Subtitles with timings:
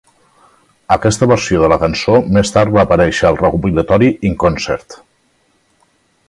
[0.95, 4.99] Aquesta versió de la cançó més tard va aparèixer al recopilatori In Concert.